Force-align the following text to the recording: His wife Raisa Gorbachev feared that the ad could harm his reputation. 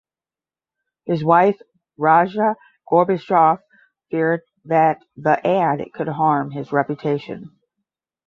His 1.05 1.23
wife 1.23 1.61
Raisa 1.95 2.55
Gorbachev 2.89 3.59
feared 4.09 4.41
that 4.65 5.05
the 5.15 5.45
ad 5.47 5.87
could 5.93 6.07
harm 6.07 6.49
his 6.49 6.71
reputation. 6.71 7.51